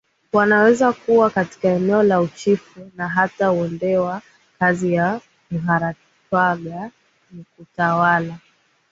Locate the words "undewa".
3.51-4.21